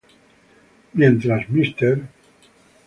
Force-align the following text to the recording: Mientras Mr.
Mientras 0.93 1.47
Mr. 1.51 1.99